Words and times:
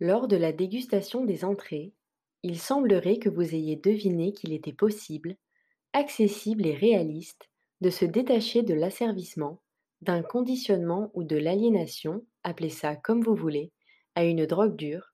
Lors 0.00 0.28
de 0.28 0.36
la 0.36 0.52
dégustation 0.52 1.24
des 1.24 1.44
entrées, 1.44 1.92
il 2.44 2.58
semblerait 2.58 3.18
que 3.18 3.28
vous 3.28 3.54
ayez 3.54 3.74
deviné 3.74 4.32
qu'il 4.32 4.52
était 4.52 4.72
possible, 4.72 5.36
accessible 5.92 6.66
et 6.66 6.74
réaliste 6.74 7.48
de 7.80 7.90
se 7.90 8.04
détacher 8.04 8.62
de 8.62 8.74
l'asservissement, 8.74 9.60
d'un 10.00 10.22
conditionnement 10.22 11.10
ou 11.14 11.24
de 11.24 11.36
l'aliénation, 11.36 12.24
appelez 12.44 12.70
ça 12.70 12.94
comme 12.94 13.22
vous 13.22 13.34
voulez, 13.34 13.72
à 14.14 14.24
une 14.24 14.46
drogue 14.46 14.76
dure, 14.76 15.12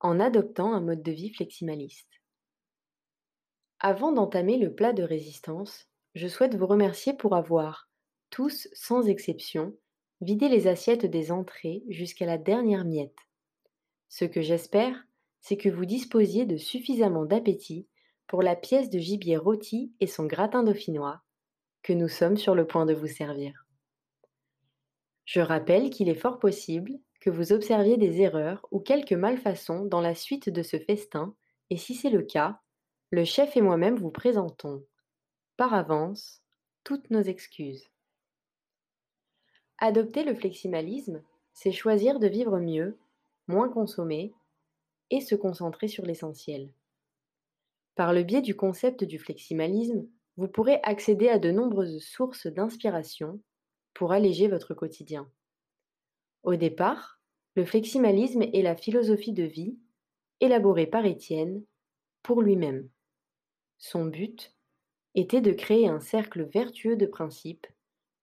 en 0.00 0.20
adoptant 0.20 0.74
un 0.74 0.80
mode 0.80 1.02
de 1.02 1.12
vie 1.12 1.32
fleximaliste. 1.32 2.20
Avant 3.78 4.12
d'entamer 4.12 4.58
le 4.58 4.74
plat 4.74 4.92
de 4.92 5.02
résistance, 5.02 5.88
je 6.14 6.28
souhaite 6.28 6.54
vous 6.54 6.66
remercier 6.66 7.14
pour 7.14 7.34
avoir, 7.34 7.88
tous 8.28 8.68
sans 8.74 9.08
exception, 9.08 9.74
vidé 10.20 10.50
les 10.50 10.66
assiettes 10.66 11.06
des 11.06 11.32
entrées 11.32 11.82
jusqu'à 11.88 12.26
la 12.26 12.36
dernière 12.36 12.84
miette. 12.84 13.16
Ce 14.10 14.24
que 14.24 14.42
j'espère, 14.42 15.06
c'est 15.40 15.56
que 15.56 15.68
vous 15.68 15.86
disposiez 15.86 16.44
de 16.44 16.56
suffisamment 16.56 17.24
d'appétit 17.24 17.86
pour 18.26 18.42
la 18.42 18.56
pièce 18.56 18.90
de 18.90 18.98
gibier 18.98 19.36
rôti 19.36 19.94
et 20.00 20.06
son 20.06 20.26
gratin 20.26 20.62
dauphinois 20.62 21.22
que 21.82 21.92
nous 21.92 22.08
sommes 22.08 22.36
sur 22.36 22.54
le 22.54 22.66
point 22.66 22.84
de 22.84 22.92
vous 22.92 23.06
servir. 23.06 23.64
Je 25.24 25.40
rappelle 25.40 25.90
qu'il 25.90 26.08
est 26.08 26.14
fort 26.14 26.40
possible 26.40 26.98
que 27.20 27.30
vous 27.30 27.52
observiez 27.52 27.96
des 27.96 28.20
erreurs 28.20 28.66
ou 28.72 28.80
quelques 28.80 29.12
malfaçons 29.12 29.84
dans 29.84 30.00
la 30.00 30.14
suite 30.14 30.50
de 30.50 30.62
ce 30.62 30.78
festin, 30.78 31.34
et 31.70 31.76
si 31.76 31.94
c'est 31.94 32.10
le 32.10 32.22
cas, 32.22 32.60
le 33.10 33.24
chef 33.24 33.56
et 33.56 33.60
moi-même 33.60 33.96
vous 33.96 34.10
présentons, 34.10 34.84
par 35.56 35.72
avance, 35.72 36.42
toutes 36.82 37.10
nos 37.10 37.22
excuses. 37.22 37.88
Adopter 39.78 40.24
le 40.24 40.34
fleximalisme, 40.34 41.22
c'est 41.52 41.72
choisir 41.72 42.18
de 42.18 42.26
vivre 42.26 42.58
mieux, 42.58 42.98
moins 43.50 43.68
consommer 43.68 44.32
et 45.10 45.20
se 45.20 45.34
concentrer 45.34 45.88
sur 45.88 46.06
l'essentiel. 46.06 46.72
Par 47.96 48.12
le 48.14 48.22
biais 48.22 48.42
du 48.42 48.54
concept 48.54 49.04
du 49.04 49.18
fleximalisme, 49.18 50.06
vous 50.36 50.48
pourrez 50.48 50.80
accéder 50.84 51.28
à 51.28 51.38
de 51.38 51.50
nombreuses 51.50 52.02
sources 52.02 52.46
d'inspiration 52.46 53.40
pour 53.92 54.12
alléger 54.12 54.48
votre 54.48 54.72
quotidien. 54.72 55.28
Au 56.44 56.54
départ, 56.54 57.20
le 57.56 57.64
fleximalisme 57.64 58.42
est 58.42 58.62
la 58.62 58.76
philosophie 58.76 59.32
de 59.32 59.42
vie 59.42 59.76
élaborée 60.40 60.86
par 60.86 61.04
Étienne 61.04 61.62
pour 62.22 62.40
lui-même. 62.40 62.88
Son 63.78 64.06
but 64.06 64.54
était 65.14 65.40
de 65.40 65.52
créer 65.52 65.88
un 65.88 66.00
cercle 66.00 66.44
vertueux 66.44 66.96
de 66.96 67.06
principes 67.06 67.66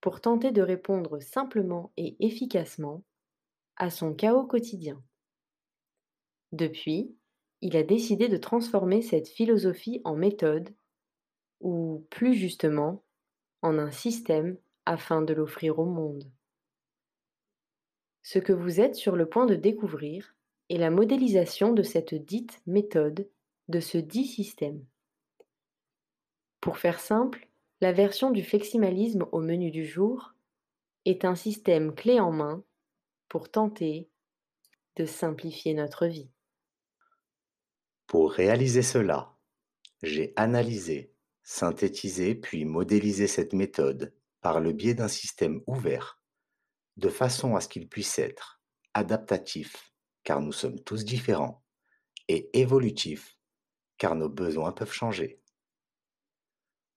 pour 0.00 0.20
tenter 0.20 0.52
de 0.52 0.62
répondre 0.62 1.20
simplement 1.20 1.92
et 1.96 2.16
efficacement 2.18 3.04
à 3.76 3.90
son 3.90 4.14
chaos 4.14 4.46
quotidien. 4.46 5.02
Depuis, 6.52 7.14
il 7.60 7.76
a 7.76 7.82
décidé 7.82 8.28
de 8.28 8.36
transformer 8.36 9.02
cette 9.02 9.28
philosophie 9.28 10.00
en 10.04 10.14
méthode, 10.14 10.74
ou 11.60 12.06
plus 12.10 12.34
justement, 12.34 13.02
en 13.62 13.78
un 13.78 13.90
système 13.90 14.56
afin 14.86 15.22
de 15.22 15.34
l'offrir 15.34 15.78
au 15.78 15.84
monde. 15.84 16.30
Ce 18.22 18.38
que 18.38 18.52
vous 18.52 18.80
êtes 18.80 18.94
sur 18.94 19.16
le 19.16 19.28
point 19.28 19.46
de 19.46 19.54
découvrir 19.54 20.36
est 20.70 20.76
la 20.76 20.90
modélisation 20.90 21.72
de 21.72 21.82
cette 21.82 22.14
dite 22.14 22.60
méthode, 22.66 23.28
de 23.68 23.80
ce 23.80 23.98
dit 23.98 24.26
système. 24.26 24.84
Pour 26.60 26.78
faire 26.78 27.00
simple, 27.00 27.48
la 27.80 27.92
version 27.92 28.30
du 28.30 28.42
fleximalisme 28.42 29.26
au 29.32 29.40
menu 29.40 29.70
du 29.70 29.84
jour 29.84 30.34
est 31.04 31.24
un 31.24 31.34
système 31.34 31.94
clé 31.94 32.20
en 32.20 32.32
main 32.32 32.62
pour 33.28 33.50
tenter 33.50 34.08
de 34.96 35.04
simplifier 35.04 35.74
notre 35.74 36.06
vie. 36.06 36.28
Pour 38.08 38.32
réaliser 38.32 38.82
cela, 38.82 39.36
j'ai 40.02 40.32
analysé, 40.34 41.14
synthétisé 41.42 42.34
puis 42.34 42.64
modélisé 42.64 43.26
cette 43.26 43.52
méthode 43.52 44.14
par 44.40 44.60
le 44.60 44.72
biais 44.72 44.94
d'un 44.94 45.08
système 45.08 45.62
ouvert, 45.66 46.20
de 46.96 47.10
façon 47.10 47.54
à 47.54 47.60
ce 47.60 47.68
qu'il 47.68 47.86
puisse 47.86 48.18
être 48.18 48.62
adaptatif, 48.94 49.92
car 50.24 50.40
nous 50.40 50.52
sommes 50.52 50.80
tous 50.80 51.04
différents, 51.04 51.62
et 52.28 52.58
évolutif, 52.58 53.38
car 53.98 54.14
nos 54.14 54.30
besoins 54.30 54.72
peuvent 54.72 54.92
changer 54.92 55.42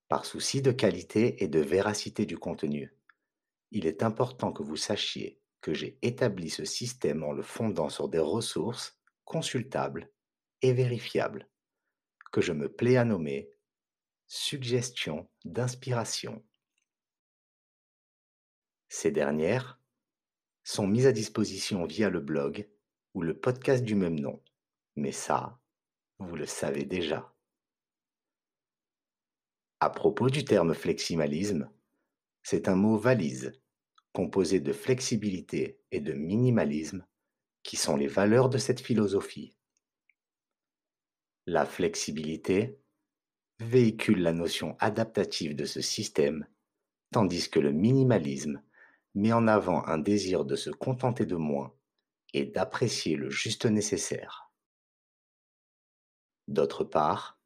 par 0.08 0.26
souci 0.26 0.60
de 0.60 0.72
qualité 0.72 1.42
et 1.42 1.48
de 1.48 1.60
véracité 1.60 2.26
du 2.26 2.36
contenu. 2.36 2.94
Il 3.70 3.86
est 3.86 4.02
important 4.02 4.52
que 4.52 4.62
vous 4.62 4.76
sachiez 4.76 5.40
que 5.62 5.72
j'ai 5.72 5.98
établi 6.02 6.50
ce 6.50 6.66
système 6.66 7.22
en 7.22 7.32
le 7.32 7.42
fondant 7.42 7.88
sur 7.88 8.10
des 8.10 8.18
ressources 8.18 8.98
consultables 9.24 10.10
et 10.62 10.72
vérifiables, 10.72 11.48
que 12.32 12.40
je 12.40 12.52
me 12.52 12.72
plais 12.72 12.96
à 12.96 13.04
nommer 13.04 13.50
suggestions 14.26 15.28
d'inspiration. 15.44 16.42
Ces 18.88 19.10
dernières 19.10 19.80
sont 20.64 20.86
mises 20.86 21.06
à 21.06 21.12
disposition 21.12 21.84
via 21.84 22.08
le 22.08 22.20
blog 22.20 22.68
ou 23.14 23.22
le 23.22 23.38
podcast 23.38 23.84
du 23.84 23.94
même 23.94 24.18
nom, 24.18 24.42
mais 24.96 25.12
ça, 25.12 25.60
vous 26.18 26.36
le 26.36 26.46
savez 26.46 26.84
déjà. 26.84 27.34
À 29.80 29.90
propos 29.90 30.30
du 30.30 30.44
terme 30.44 30.74
fleximalisme, 30.74 31.70
c'est 32.42 32.68
un 32.68 32.76
mot 32.76 32.96
valise, 32.96 33.52
composé 34.12 34.60
de 34.60 34.72
flexibilité 34.72 35.80
et 35.90 36.00
de 36.00 36.12
minimalisme, 36.12 37.04
qui 37.62 37.76
sont 37.76 37.96
les 37.96 38.06
valeurs 38.06 38.48
de 38.48 38.58
cette 38.58 38.80
philosophie. 38.80 39.56
La 41.46 41.66
flexibilité 41.66 42.78
véhicule 43.58 44.22
la 44.22 44.32
notion 44.32 44.76
adaptative 44.78 45.56
de 45.56 45.64
ce 45.64 45.80
système, 45.80 46.46
tandis 47.10 47.50
que 47.50 47.58
le 47.58 47.72
minimalisme 47.72 48.62
met 49.14 49.32
en 49.32 49.48
avant 49.48 49.84
un 49.86 49.98
désir 49.98 50.44
de 50.44 50.54
se 50.54 50.70
contenter 50.70 51.26
de 51.26 51.34
moins 51.34 51.74
et 52.32 52.44
d'apprécier 52.44 53.16
le 53.16 53.28
juste 53.28 53.66
nécessaire. 53.66 54.52
D'autre 56.46 56.84
part, 56.84 57.40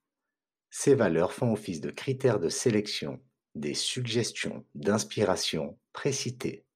ces 0.69 0.95
valeurs 0.95 1.33
font 1.33 1.53
office 1.53 1.81
de 1.81 1.91
critères 1.91 2.39
de 2.39 2.51
sélection 2.51 3.23
des 3.55 3.73
suggestions 3.75 4.67
d'inspiration 4.75 5.78
précitées. 5.95 6.67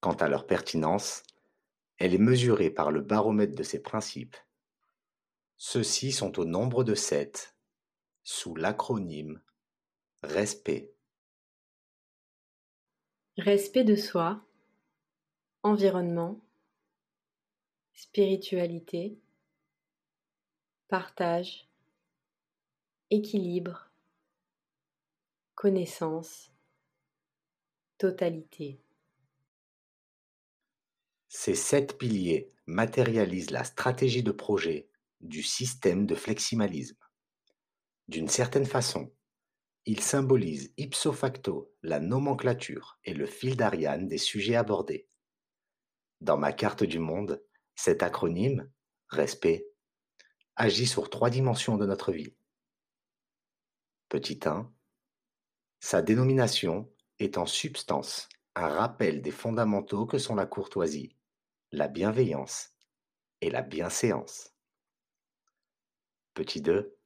Quant 0.00 0.12
à 0.12 0.28
leur 0.28 0.46
pertinence, 0.46 1.22
elle 1.96 2.14
est 2.14 2.18
mesurée 2.18 2.70
par 2.70 2.90
le 2.90 3.00
baromètre 3.00 3.54
de 3.54 3.62
ces 3.62 3.80
principes. 3.80 4.36
Ceux-ci 5.64 6.10
sont 6.10 6.40
au 6.40 6.44
nombre 6.44 6.82
de 6.82 6.96
sept, 6.96 7.56
sous 8.24 8.56
l'acronyme 8.56 9.40
RESPECT. 10.24 10.92
Respect 13.36 13.84
de 13.84 13.94
soi, 13.94 14.44
environnement, 15.62 16.40
spiritualité, 17.94 19.20
partage, 20.88 21.68
équilibre, 23.10 23.88
connaissance, 25.54 26.50
totalité. 27.98 28.80
Ces 31.28 31.54
sept 31.54 31.96
piliers 31.98 32.52
matérialisent 32.66 33.52
la 33.52 33.62
stratégie 33.62 34.24
de 34.24 34.32
projet 34.32 34.88
du 35.22 35.42
système 35.42 36.06
de 36.06 36.14
fleximalisme. 36.14 36.98
D'une 38.08 38.28
certaine 38.28 38.66
façon, 38.66 39.12
ils 39.84 40.00
symbolisent 40.00 40.72
ipso 40.76 41.12
facto 41.12 41.74
la 41.82 41.98
nomenclature 41.98 42.98
et 43.04 43.14
le 43.14 43.26
fil 43.26 43.56
d'Ariane 43.56 44.06
des 44.06 44.18
sujets 44.18 44.56
abordés. 44.56 45.08
Dans 46.20 46.36
ma 46.36 46.52
carte 46.52 46.84
du 46.84 46.98
monde, 46.98 47.42
cet 47.74 48.02
acronyme, 48.02 48.70
respect, 49.08 49.66
agit 50.56 50.86
sur 50.86 51.10
trois 51.10 51.30
dimensions 51.30 51.76
de 51.76 51.86
notre 51.86 52.12
vie 52.12 52.34
Petit 54.08 54.40
1. 54.44 54.70
Sa 55.80 56.02
dénomination 56.02 56.92
est 57.18 57.38
en 57.38 57.46
substance 57.46 58.28
un 58.54 58.68
rappel 58.68 59.22
des 59.22 59.30
fondamentaux 59.30 60.06
que 60.06 60.18
sont 60.18 60.34
la 60.34 60.46
courtoisie, 60.46 61.16
la 61.70 61.88
bienveillance 61.88 62.70
et 63.40 63.50
la 63.50 63.62
bienséance. 63.62 64.51
Petit 66.34 66.62
2. 66.62 66.98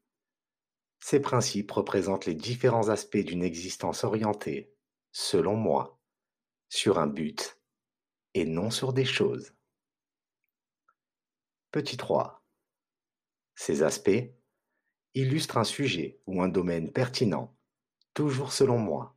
Ces 1.00 1.20
principes 1.20 1.72
représentent 1.72 2.26
les 2.26 2.34
différents 2.34 2.90
aspects 2.90 3.16
d'une 3.16 3.42
existence 3.42 4.04
orientée, 4.04 4.72
selon 5.10 5.56
moi, 5.56 6.00
sur 6.68 6.98
un 6.98 7.08
but 7.08 7.60
et 8.34 8.44
non 8.44 8.70
sur 8.70 8.92
des 8.92 9.04
choses. 9.04 9.52
Petit 11.72 11.96
3. 11.96 12.44
Ces 13.56 13.82
aspects 13.82 14.32
illustre 15.14 15.58
un 15.58 15.64
sujet 15.64 16.20
ou 16.26 16.40
un 16.40 16.48
domaine 16.48 16.92
pertinent, 16.92 17.56
toujours 18.14 18.52
selon 18.52 18.78
moi, 18.78 19.16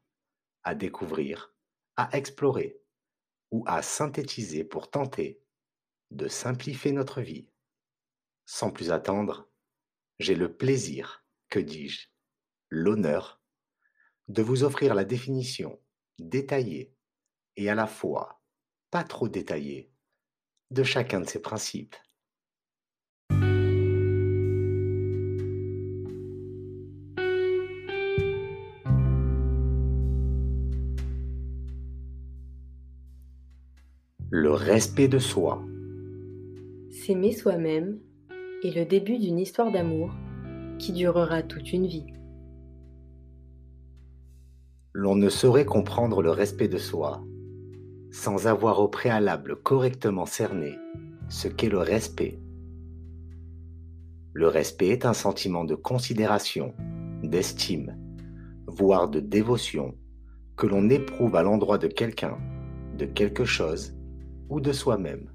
à 0.63 0.73
découvrir, 0.73 1.53
à 1.97 2.09
explorer 2.17 2.81
ou 3.51 3.63
à 3.67 3.83
synthétiser 3.83 4.63
pour 4.63 4.89
tenter 4.89 5.43
de 6.09 6.27
simplifier 6.27 6.93
notre 6.93 7.21
vie. 7.21 7.47
Sans 8.45 8.71
plus 8.71 8.91
attendre, 8.91 9.48
j'ai 10.19 10.35
le 10.35 10.53
plaisir, 10.53 11.23
que 11.49 11.59
dis-je, 11.59 12.07
l'honneur, 12.69 13.41
de 14.27 14.41
vous 14.41 14.63
offrir 14.63 14.93
la 14.93 15.05
définition 15.05 15.79
détaillée 16.19 16.93
et 17.55 17.69
à 17.69 17.75
la 17.75 17.87
fois 17.87 18.41
pas 18.91 19.03
trop 19.03 19.29
détaillée 19.29 19.91
de 20.71 20.83
chacun 20.83 21.21
de 21.21 21.25
ces 21.25 21.41
principes. 21.41 21.95
Le 34.31 34.51
respect 34.51 35.07
de 35.07 35.17
soi. 35.17 35.63
S'aimer 36.91 37.33
soi-même 37.33 37.99
est 38.63 38.75
le 38.75 38.85
début 38.85 39.17
d'une 39.17 39.39
histoire 39.39 39.71
d'amour 39.71 40.11
qui 40.77 40.91
durera 40.91 41.43
toute 41.43 41.71
une 41.71 41.87
vie. 41.87 42.07
L'on 44.93 45.15
ne 45.15 45.29
saurait 45.29 45.65
comprendre 45.65 46.21
le 46.21 46.31
respect 46.31 46.67
de 46.67 46.77
soi 46.77 47.23
sans 48.11 48.47
avoir 48.47 48.79
au 48.79 48.87
préalable 48.87 49.55
correctement 49.55 50.25
cerné 50.25 50.75
ce 51.29 51.47
qu'est 51.47 51.69
le 51.69 51.77
respect. 51.77 52.39
Le 54.33 54.47
respect 54.47 54.87
est 54.87 55.05
un 55.05 55.13
sentiment 55.13 55.63
de 55.63 55.75
considération, 55.75 56.73
d'estime, 57.23 57.95
voire 58.67 59.09
de 59.09 59.19
dévotion 59.19 59.95
que 60.57 60.67
l'on 60.67 60.89
éprouve 60.89 61.35
à 61.35 61.43
l'endroit 61.43 61.77
de 61.77 61.87
quelqu'un, 61.87 62.37
de 62.97 63.05
quelque 63.05 63.45
chose 63.45 63.95
ou 64.49 64.59
de 64.59 64.71
soi-même. 64.71 65.31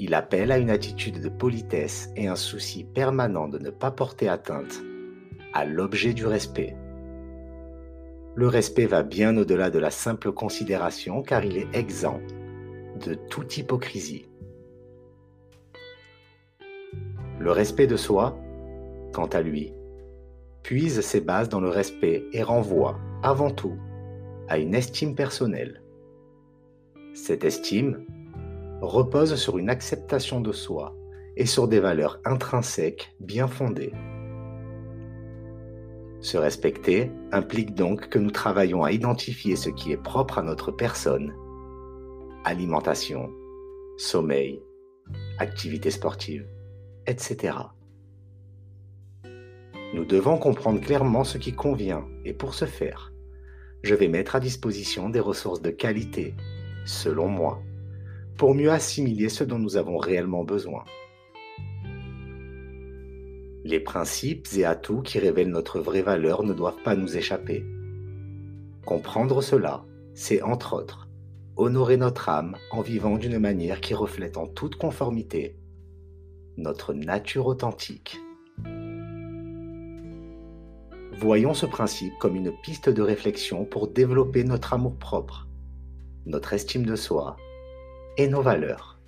Il 0.00 0.14
appelle 0.14 0.52
à 0.52 0.58
une 0.58 0.70
attitude 0.70 1.20
de 1.20 1.28
politesse 1.28 2.10
et 2.14 2.28
un 2.28 2.36
souci 2.36 2.84
permanent 2.84 3.48
de 3.48 3.58
ne 3.58 3.70
pas 3.70 3.90
porter 3.90 4.28
atteinte 4.28 4.80
à 5.52 5.64
l'objet 5.64 6.12
du 6.12 6.24
respect. 6.24 6.76
Le 8.36 8.46
respect 8.46 8.86
va 8.86 9.02
bien 9.02 9.36
au-delà 9.36 9.70
de 9.70 9.80
la 9.80 9.90
simple 9.90 10.30
considération 10.30 11.22
car 11.22 11.44
il 11.44 11.56
est 11.56 11.74
exempt 11.74 12.20
de 13.04 13.14
toute 13.14 13.58
hypocrisie. 13.58 14.28
Le 17.40 17.50
respect 17.50 17.88
de 17.88 17.96
soi, 17.96 18.38
quant 19.12 19.26
à 19.26 19.40
lui, 19.40 19.72
puise 20.62 21.00
ses 21.00 21.20
bases 21.20 21.48
dans 21.48 21.60
le 21.60 21.70
respect 21.70 22.24
et 22.32 22.42
renvoie, 22.44 22.98
avant 23.24 23.50
tout, 23.50 23.76
à 24.48 24.58
une 24.58 24.74
estime 24.74 25.16
personnelle. 25.16 25.82
Cette 27.14 27.44
estime 27.44 28.04
repose 28.80 29.34
sur 29.36 29.58
une 29.58 29.70
acceptation 29.70 30.40
de 30.40 30.52
soi 30.52 30.94
et 31.36 31.46
sur 31.46 31.68
des 31.68 31.80
valeurs 31.80 32.20
intrinsèques 32.24 33.14
bien 33.20 33.46
fondées. 33.46 33.92
Se 36.20 36.36
respecter 36.36 37.12
implique 37.30 37.74
donc 37.74 38.08
que 38.08 38.18
nous 38.18 38.32
travaillons 38.32 38.82
à 38.82 38.90
identifier 38.90 39.54
ce 39.54 39.70
qui 39.70 39.92
est 39.92 40.02
propre 40.02 40.38
à 40.38 40.42
notre 40.42 40.72
personne. 40.72 41.32
Alimentation, 42.44 43.30
sommeil, 43.96 44.60
activité 45.38 45.90
sportive, 45.90 46.46
etc. 47.06 47.56
Nous 49.94 50.04
devons 50.04 50.38
comprendre 50.38 50.80
clairement 50.80 51.24
ce 51.24 51.38
qui 51.38 51.52
convient 51.52 52.04
et 52.24 52.34
pour 52.34 52.54
ce 52.54 52.64
faire, 52.64 53.12
je 53.82 53.94
vais 53.94 54.08
mettre 54.08 54.34
à 54.34 54.40
disposition 54.40 55.08
des 55.08 55.20
ressources 55.20 55.62
de 55.62 55.70
qualité 55.70 56.34
selon 56.84 57.28
moi, 57.28 57.62
pour 58.38 58.54
mieux 58.54 58.70
assimiler 58.70 59.28
ce 59.28 59.44
dont 59.44 59.58
nous 59.58 59.76
avons 59.76 59.98
réellement 59.98 60.44
besoin. 60.44 60.84
Les 63.64 63.80
principes 63.80 64.46
et 64.56 64.64
atouts 64.64 65.02
qui 65.02 65.18
révèlent 65.18 65.50
notre 65.50 65.80
vraie 65.80 66.02
valeur 66.02 66.44
ne 66.44 66.54
doivent 66.54 66.82
pas 66.84 66.94
nous 66.94 67.16
échapper. 67.16 67.66
Comprendre 68.86 69.42
cela, 69.42 69.84
c'est 70.14 70.40
entre 70.40 70.74
autres 70.74 71.08
honorer 71.56 71.96
notre 71.96 72.28
âme 72.28 72.56
en 72.70 72.82
vivant 72.82 73.16
d'une 73.16 73.40
manière 73.40 73.80
qui 73.80 73.92
reflète 73.92 74.36
en 74.36 74.46
toute 74.46 74.76
conformité 74.76 75.56
notre 76.56 76.94
nature 76.94 77.46
authentique. 77.46 78.16
Voyons 81.18 81.54
ce 81.54 81.66
principe 81.66 82.12
comme 82.20 82.36
une 82.36 82.52
piste 82.62 82.88
de 82.88 83.02
réflexion 83.02 83.64
pour 83.64 83.88
développer 83.88 84.44
notre 84.44 84.72
amour-propre 84.72 85.48
notre 86.26 86.52
estime 86.52 86.84
de 86.84 86.94
soi 86.94 87.36
et 88.18 88.26
nos 88.26 88.42
valeurs. 88.42 88.98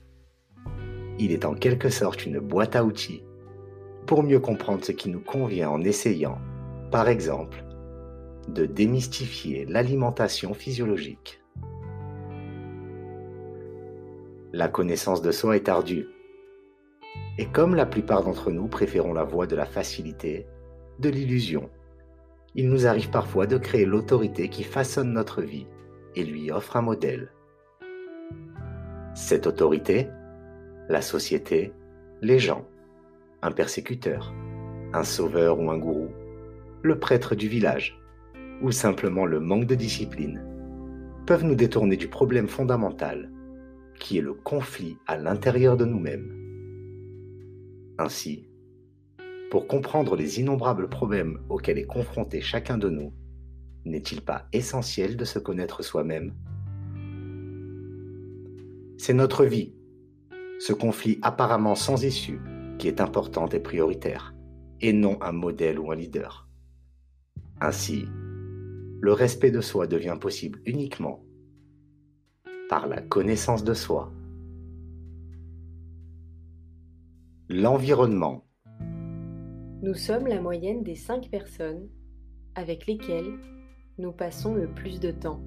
Il 1.18 1.32
est 1.32 1.44
en 1.44 1.54
quelque 1.54 1.90
sorte 1.90 2.24
une 2.24 2.38
boîte 2.38 2.76
à 2.76 2.84
outils 2.84 3.24
pour 4.06 4.22
mieux 4.22 4.40
comprendre 4.40 4.84
ce 4.84 4.92
qui 4.92 5.10
nous 5.10 5.20
convient 5.20 5.68
en 5.68 5.82
essayant, 5.82 6.38
par 6.90 7.08
exemple, 7.08 7.64
de 8.48 8.66
démystifier 8.66 9.66
l'alimentation 9.66 10.54
physiologique. 10.54 11.42
La 14.52 14.68
connaissance 14.68 15.22
de 15.22 15.32
soi 15.32 15.56
est 15.56 15.68
ardue. 15.68 16.08
Et 17.36 17.46
comme 17.46 17.74
la 17.74 17.86
plupart 17.86 18.22
d'entre 18.22 18.50
nous 18.50 18.68
préférons 18.68 19.12
la 19.12 19.24
voie 19.24 19.46
de 19.46 19.56
la 19.56 19.66
facilité, 19.66 20.46
de 20.98 21.08
l'illusion, 21.08 21.68
il 22.54 22.68
nous 22.68 22.86
arrive 22.86 23.10
parfois 23.10 23.46
de 23.46 23.58
créer 23.58 23.84
l'autorité 23.84 24.48
qui 24.48 24.64
façonne 24.64 25.12
notre 25.12 25.42
vie 25.42 25.66
et 26.14 26.24
lui 26.24 26.50
offre 26.50 26.76
un 26.76 26.82
modèle. 26.82 27.30
Cette 29.14 29.48
autorité, 29.48 30.08
la 30.88 31.02
société, 31.02 31.72
les 32.22 32.38
gens, 32.38 32.66
un 33.42 33.50
persécuteur, 33.50 34.32
un 34.92 35.02
sauveur 35.02 35.58
ou 35.58 35.70
un 35.70 35.78
gourou, 35.78 36.10
le 36.82 36.98
prêtre 36.98 37.34
du 37.34 37.48
village, 37.48 38.00
ou 38.62 38.70
simplement 38.70 39.26
le 39.26 39.40
manque 39.40 39.66
de 39.66 39.74
discipline, 39.74 40.42
peuvent 41.26 41.44
nous 41.44 41.56
détourner 41.56 41.96
du 41.96 42.08
problème 42.08 42.48
fondamental, 42.48 43.30
qui 43.98 44.18
est 44.18 44.22
le 44.22 44.34
conflit 44.34 44.96
à 45.06 45.16
l'intérieur 45.16 45.76
de 45.76 45.84
nous-mêmes. 45.84 46.36
Ainsi, 47.98 48.48
pour 49.50 49.66
comprendre 49.66 50.14
les 50.14 50.38
innombrables 50.38 50.88
problèmes 50.88 51.40
auxquels 51.48 51.78
est 51.78 51.84
confronté 51.84 52.40
chacun 52.40 52.78
de 52.78 52.88
nous, 52.88 53.12
n'est-il 53.84 54.22
pas 54.22 54.46
essentiel 54.52 55.16
de 55.16 55.24
se 55.24 55.40
connaître 55.40 55.82
soi-même? 55.82 56.32
C'est 59.10 59.16
notre 59.16 59.44
vie, 59.44 59.74
ce 60.60 60.72
conflit 60.72 61.18
apparemment 61.22 61.74
sans 61.74 62.04
issue, 62.04 62.40
qui 62.78 62.86
est 62.86 63.00
important 63.00 63.48
et 63.48 63.58
prioritaire, 63.58 64.36
et 64.80 64.92
non 64.92 65.20
un 65.20 65.32
modèle 65.32 65.80
ou 65.80 65.90
un 65.90 65.96
leader. 65.96 66.48
Ainsi, 67.60 68.04
le 69.00 69.12
respect 69.12 69.50
de 69.50 69.60
soi 69.60 69.88
devient 69.88 70.16
possible 70.20 70.60
uniquement 70.64 71.24
par 72.68 72.86
la 72.86 73.02
connaissance 73.02 73.64
de 73.64 73.74
soi. 73.74 74.12
L'environnement. 77.48 78.44
Nous 79.82 79.94
sommes 79.94 80.28
la 80.28 80.40
moyenne 80.40 80.84
des 80.84 80.94
cinq 80.94 81.30
personnes 81.30 81.88
avec 82.54 82.86
lesquelles 82.86 83.40
nous 83.98 84.12
passons 84.12 84.54
le 84.54 84.68
plus 84.68 85.00
de 85.00 85.10
temps. 85.10 85.42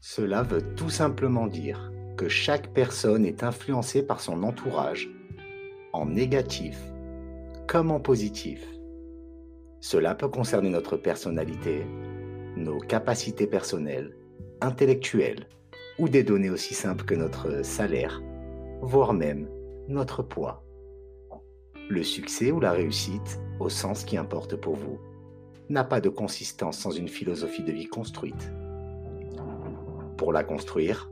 Cela 0.00 0.42
veut 0.42 0.74
tout 0.74 0.90
simplement 0.90 1.46
dire 1.46 1.92
que 2.16 2.28
chaque 2.28 2.72
personne 2.72 3.24
est 3.24 3.42
influencée 3.42 4.02
par 4.02 4.20
son 4.20 4.42
entourage, 4.42 5.10
en 5.92 6.06
négatif 6.06 6.78
comme 7.66 7.90
en 7.90 8.00
positif. 8.00 8.66
Cela 9.80 10.14
peut 10.14 10.28
concerner 10.28 10.70
notre 10.70 10.96
personnalité, 10.96 11.86
nos 12.56 12.78
capacités 12.78 13.46
personnelles, 13.46 14.16
intellectuelles, 14.60 15.48
ou 15.98 16.08
des 16.08 16.22
données 16.22 16.50
aussi 16.50 16.74
simples 16.74 17.04
que 17.04 17.14
notre 17.14 17.64
salaire, 17.64 18.22
voire 18.82 19.12
même 19.12 19.48
notre 19.88 20.22
poids. 20.22 20.64
Le 21.88 22.02
succès 22.02 22.50
ou 22.50 22.60
la 22.60 22.72
réussite, 22.72 23.40
au 23.60 23.68
sens 23.68 24.04
qui 24.04 24.16
importe 24.16 24.56
pour 24.56 24.74
vous, 24.74 24.98
n'a 25.68 25.84
pas 25.84 26.00
de 26.00 26.08
consistance 26.08 26.78
sans 26.78 26.90
une 26.90 27.08
philosophie 27.08 27.62
de 27.62 27.72
vie 27.72 27.86
construite. 27.86 28.52
Pour 30.16 30.32
la 30.32 30.44
construire, 30.44 31.10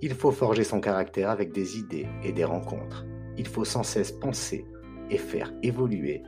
il 0.00 0.14
faut 0.14 0.30
forger 0.30 0.64
son 0.64 0.80
caractère 0.80 1.30
avec 1.30 1.52
des 1.52 1.78
idées 1.78 2.06
et 2.22 2.32
des 2.32 2.44
rencontres. 2.44 3.04
Il 3.36 3.46
faut 3.46 3.64
sans 3.64 3.82
cesse 3.82 4.12
penser 4.12 4.64
et 5.10 5.18
faire 5.18 5.52
évoluer 5.62 6.22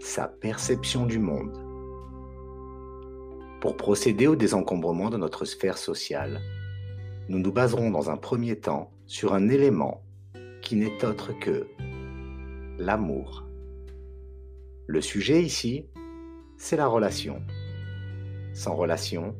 sa 0.00 0.28
perception 0.28 1.06
du 1.06 1.18
monde. 1.18 1.56
Pour 3.60 3.76
procéder 3.76 4.26
au 4.26 4.36
désencombrement 4.36 5.10
de 5.10 5.16
notre 5.16 5.44
sphère 5.44 5.78
sociale, 5.78 6.40
nous 7.28 7.38
nous 7.38 7.52
baserons 7.52 7.90
dans 7.90 8.08
un 8.08 8.16
premier 8.16 8.56
temps 8.56 8.90
sur 9.06 9.34
un 9.34 9.48
élément 9.48 10.02
qui 10.62 10.76
n'est 10.76 11.04
autre 11.04 11.32
que 11.38 11.66
l'amour. 12.78 13.44
Le 14.86 15.00
sujet 15.00 15.42
ici, 15.42 15.86
c'est 16.56 16.76
la 16.76 16.86
relation. 16.86 17.42
Sans 18.54 18.74
relation, 18.74 19.36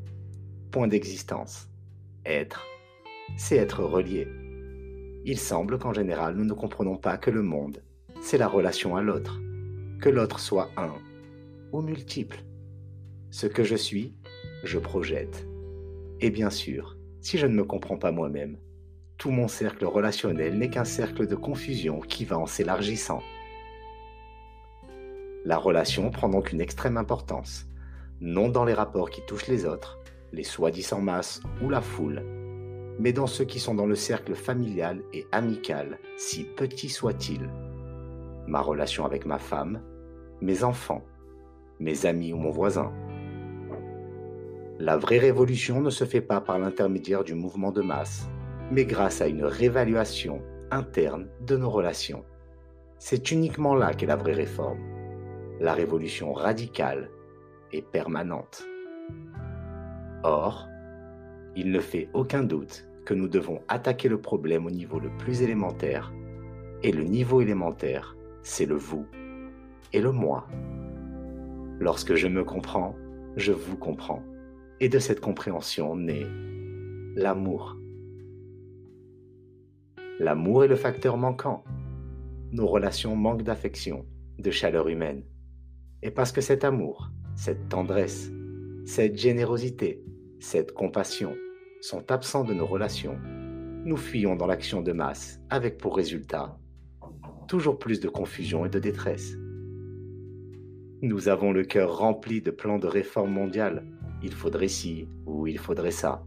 point 0.71 0.88
d'existence. 0.88 1.68
Être, 2.28 2.66
c'est 3.38 3.56
être 3.56 3.82
relié. 3.82 4.28
Il 5.25 5.38
semble 5.38 5.78
qu'en 5.78 5.94
général, 5.94 6.35
nous 6.35 6.44
ne 6.44 6.52
comprenons 6.52 6.99
pas 6.99 7.16
que 7.16 7.30
le 7.30 7.40
monde, 7.40 7.82
c'est 8.20 8.37
la 8.37 8.49
relation 8.49 8.97
à 8.97 9.00
l'autre, 9.00 9.40
que 9.99 10.11
l'autre 10.11 10.38
soit 10.38 10.68
un 10.76 10.92
ou 11.73 11.80
multiple. 11.80 12.44
Ce 13.30 13.47
que 13.47 13.64
je 13.64 13.76
suis, 13.76 14.14
je 14.62 14.78
projette. 14.78 15.49
Et 16.20 16.28
bien 16.28 16.50
sûr, 16.50 16.99
si 17.23 17.38
je 17.38 17.47
ne 17.47 17.54
me 17.54 17.64
comprends 17.64 17.97
pas 17.97 18.12
moi-même, 18.12 18.58
tout 19.16 19.30
mon 19.30 19.49
cercle 19.49 19.87
relationnel 19.87 20.58
n'est 20.58 20.68
qu'un 20.68 20.85
cercle 20.85 21.26
de 21.26 21.35
confusion 21.35 22.00
qui 22.00 22.26
va 22.26 22.38
en 22.38 22.47
s'élargissant. 22.47 23.23
La 25.47 25.56
relation 25.56 26.11
prend 26.11 26.28
donc 26.28 26.52
une 26.52 26.61
extrême 26.61 26.99
importance, 26.99 27.66
non 28.20 28.50
dans 28.50 28.66
les 28.66 28.75
rapports 28.75 29.08
qui 29.08 29.23
touchent 29.25 29.49
les 29.49 29.64
autres, 29.64 29.98
les 30.32 30.44
soi-disant 30.44 31.00
masses 31.00 31.40
ou 31.62 31.68
la 31.68 31.80
foule, 31.80 32.23
mais 32.99 33.12
dans 33.12 33.26
ceux 33.26 33.44
qui 33.44 33.61
sont 33.61 33.75
dans 33.75 33.87
le 33.87 33.94
cercle 33.94 34.35
familial 34.35 35.02
et 35.12 35.26
amical, 35.32 35.99
si 36.16 36.44
petit 36.44 36.88
soit-il. 36.88 37.49
Ma 38.47 38.61
relation 38.61 39.04
avec 39.04 39.25
ma 39.26 39.38
femme, 39.38 39.82
mes 40.40 40.64
enfants, 40.64 41.04
mes 41.78 42.06
amis 42.06 42.32
ou 42.32 42.37
mon 42.37 42.50
voisin. 42.50 42.92
La 44.78 44.97
vraie 44.97 45.18
révolution 45.18 45.80
ne 45.80 45.90
se 45.90 46.04
fait 46.04 46.20
pas 46.20 46.40
par 46.40 46.58
l'intermédiaire 46.58 47.25
du 47.25 47.35
mouvement 47.35 47.73
de 47.73 47.82
masse, 47.82 48.28
mais 48.70 48.85
grâce 48.85 49.20
à 49.20 49.26
une 49.26 49.44
réévaluation 49.44 50.42
interne 50.70 51.28
de 51.40 51.56
nos 51.56 51.70
relations. 51.70 52.25
C'est 52.99 53.30
uniquement 53.30 53.75
là 53.75 53.94
qu'est 53.94 54.06
la 54.06 54.16
vraie 54.16 54.35
réforme, 54.35 54.80
la 55.61 55.73
révolution 55.73 56.32
radicale 56.32 57.11
et 57.73 57.82
permanente. 57.82 58.64
Or, 60.25 60.69
il 61.57 61.71
ne 61.71 61.81
fait 61.81 62.09
aucun 62.13 62.43
doute 62.43 62.89
que 63.05 63.15
nous 63.15 63.29
devons 63.29 63.61
attaquer 63.69 64.09
le 64.09 64.21
problème 64.21 64.67
au 64.67 64.71
niveau 64.71 64.99
le 64.99 65.11
plus 65.17 65.43
élémentaire, 65.43 66.13
et 66.83 66.93
le 66.93 67.05
niveau 67.05 67.41
élémentaire, 67.41 68.17
c'est 68.43 68.67
le 68.67 68.77
vous 68.77 69.07
et 69.93 70.01
le 70.01 70.13
moi. 70.13 70.47
Lorsque 71.81 72.15
je 72.15 72.29
me 72.29 72.45
comprends, 72.45 72.95
je 73.37 73.53
vous 73.53 73.77
comprends, 73.77 74.23
et 74.81 74.89
de 74.89 74.99
cette 74.99 75.21
compréhension 75.21 75.97
naît 75.97 76.27
l'amour. 77.17 77.77
L'amour 80.19 80.65
est 80.65 80.69
le 80.69 80.77
facteur 80.77 81.17
manquant. 81.17 81.63
Nos 82.51 82.67
relations 82.67 83.15
manquent 83.15 83.45
d'affection, 83.45 84.05
de 84.39 84.51
chaleur 84.51 84.89
humaine. 84.89 85.23
Et 86.03 86.11
parce 86.11 86.33
que 86.33 86.41
cet 86.41 86.65
amour, 86.65 87.11
cette 87.37 87.69
tendresse, 87.69 88.33
cette 88.88 89.18
générosité, 89.18 90.02
cette 90.40 90.73
compassion 90.73 91.37
sont 91.83 92.11
absents 92.11 92.42
de 92.42 92.54
nos 92.54 92.64
relations, 92.64 93.18
nous 93.85 93.99
fuyons 93.99 94.35
dans 94.35 94.47
l'action 94.47 94.80
de 94.80 94.92
masse 94.92 95.42
avec 95.50 95.76
pour 95.76 95.95
résultat 95.95 96.59
toujours 97.49 97.78
plus 97.78 98.00
de 98.00 98.09
confusion 98.09 98.64
et 98.64 98.71
de 98.71 98.78
détresse. 98.78 99.37
Nous 101.02 101.28
avons 101.28 101.52
le 101.52 101.64
cœur 101.64 101.99
rempli 101.99 102.40
de 102.40 102.50
plans 102.50 102.78
de 102.78 102.87
réforme 102.87 103.30
mondiale. 103.30 103.85
Il 104.23 104.33
faudrait 104.33 104.68
ci 104.68 105.07
ou 105.26 105.47
il 105.47 105.59
faudrait 105.59 105.90
ça, 105.90 106.25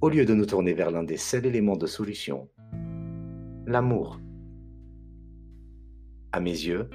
au 0.00 0.08
lieu 0.08 0.24
de 0.24 0.34
nous 0.34 0.46
tourner 0.46 0.72
vers 0.72 0.90
l'un 0.90 1.04
des 1.04 1.16
seuls 1.16 1.46
éléments 1.46 1.76
de 1.76 1.86
solution, 1.86 2.48
l'amour. 3.64 4.20
À 6.32 6.40
mes 6.40 6.50
yeux, 6.50 6.90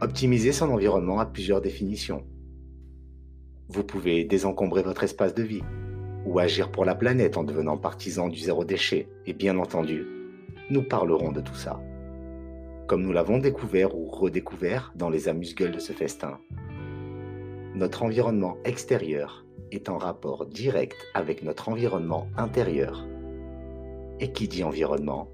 optimiser 0.00 0.52
son 0.52 0.70
environnement 0.70 1.18
a 1.18 1.26
plusieurs 1.26 1.60
définitions. 1.60 2.24
Vous 3.68 3.82
pouvez 3.82 4.24
désencombrer 4.24 4.82
votre 4.82 5.04
espace 5.04 5.34
de 5.34 5.42
vie, 5.42 5.62
ou 6.26 6.38
agir 6.38 6.70
pour 6.70 6.84
la 6.84 6.94
planète 6.94 7.36
en 7.36 7.44
devenant 7.44 7.78
partisan 7.78 8.28
du 8.28 8.38
zéro 8.38 8.64
déchet, 8.64 9.08
et 9.26 9.32
bien 9.32 9.58
entendu, 9.58 10.06
nous 10.70 10.82
parlerons 10.82 11.32
de 11.32 11.40
tout 11.40 11.54
ça. 11.54 11.80
Comme 12.86 13.02
nous 13.02 13.12
l'avons 13.12 13.38
découvert 13.38 13.96
ou 13.96 14.06
redécouvert 14.08 14.92
dans 14.94 15.08
les 15.08 15.28
amuse-gueules 15.28 15.72
de 15.72 15.78
ce 15.78 15.92
festin. 15.92 16.38
Notre 17.74 18.02
environnement 18.02 18.58
extérieur 18.64 19.46
est 19.72 19.88
en 19.88 19.96
rapport 19.98 20.46
direct 20.46 20.96
avec 21.14 21.42
notre 21.42 21.68
environnement 21.70 22.28
intérieur. 22.36 23.06
Et 24.20 24.30
qui 24.30 24.46
dit 24.46 24.62
environnement, 24.62 25.30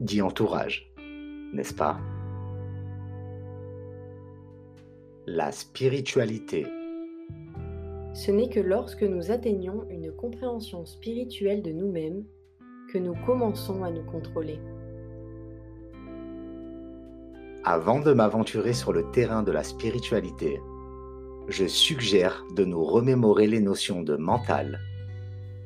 dit 0.00 0.22
entourage, 0.22 0.90
n'est-ce 1.52 1.74
pas? 1.74 2.00
La 5.26 5.52
spiritualité. 5.52 6.66
Ce 8.18 8.32
n'est 8.32 8.48
que 8.48 8.58
lorsque 8.58 9.04
nous 9.04 9.30
atteignons 9.30 9.86
une 9.90 10.10
compréhension 10.10 10.84
spirituelle 10.84 11.62
de 11.62 11.70
nous-mêmes 11.70 12.24
que 12.92 12.98
nous 12.98 13.14
commençons 13.24 13.84
à 13.84 13.92
nous 13.92 14.02
contrôler. 14.02 14.58
Avant 17.62 18.00
de 18.00 18.12
m'aventurer 18.12 18.72
sur 18.72 18.92
le 18.92 19.08
terrain 19.12 19.44
de 19.44 19.52
la 19.52 19.62
spiritualité, 19.62 20.58
je 21.46 21.66
suggère 21.66 22.44
de 22.56 22.64
nous 22.64 22.84
remémorer 22.84 23.46
les 23.46 23.60
notions 23.60 24.02
de 24.02 24.16
mental, 24.16 24.80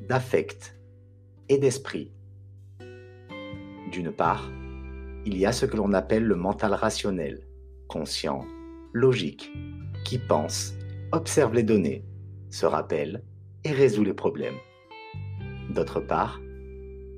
d'affect 0.07 0.77
et 1.49 1.57
d'esprit 1.57 2.11
d'une 3.91 4.11
part, 4.11 4.51
il 5.25 5.37
y 5.37 5.45
a 5.45 5.51
ce 5.51 5.65
que 5.67 5.77
l'on 5.77 5.93
appelle 5.93 6.23
le 6.23 6.35
mental 6.35 6.73
rationnel, 6.73 7.47
conscient, 7.87 8.43
logique, 8.91 9.51
qui 10.03 10.17
pense, 10.17 10.73
observe 11.11 11.53
les 11.53 11.63
données, 11.63 12.03
se 12.53 12.65
rappelle 12.65 13.23
et 13.63 13.71
résout 13.71 14.03
les 14.03 14.13
problèmes. 14.13 14.57
D'autre 15.69 15.99
part, 15.99 16.39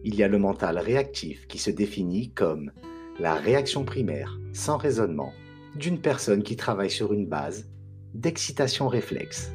il 0.04 0.16
y 0.16 0.24
a 0.24 0.28
le 0.28 0.38
mental 0.38 0.78
réactif 0.78 1.48
qui 1.48 1.58
se 1.58 1.72
définit 1.72 2.32
comme 2.32 2.72
la 3.20 3.36
réaction 3.36 3.84
primaire, 3.86 4.40
sans 4.54 4.78
raisonnement, 4.78 5.34
d'une 5.76 6.00
personne 6.00 6.44
qui 6.44 6.56
travaille 6.56 6.92
sur 6.92 7.14
une 7.14 7.28
base 7.28 7.70
d'excitation 8.14 8.88
réflexe. 8.88 9.52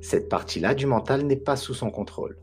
Cette 0.00 0.28
partie-là 0.28 0.74
du 0.74 0.86
mental 0.86 1.22
n'est 1.22 1.36
pas 1.36 1.56
sous 1.56 1.74
son 1.74 1.90
contrôle 1.90 2.36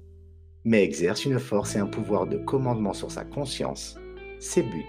mais 0.64 0.84
exerce 0.84 1.26
une 1.26 1.40
force 1.40 1.76
et 1.76 1.80
un 1.80 1.88
pouvoir 1.88 2.28
de 2.28 2.38
commandement 2.38 2.94
sur 2.94 3.12
sa 3.12 3.26
conscience, 3.26 3.98
ses 4.40 4.64
buts, 4.64 4.86